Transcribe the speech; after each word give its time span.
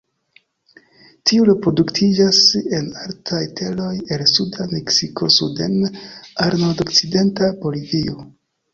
Tiu 1.31 1.45
reproduktiĝas 1.49 2.39
en 2.79 2.89
altaj 3.03 3.43
teroj 3.61 3.93
el 4.17 4.27
suda 4.33 4.69
Meksiko 4.75 5.33
suden 5.39 5.79
al 5.87 6.61
nordokcidenta 6.67 7.57
Bolivio. 7.65 8.23